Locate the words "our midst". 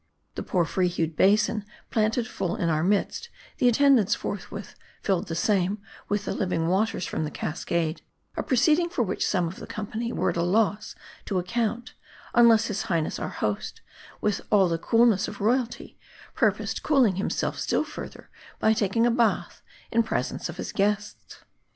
2.69-3.29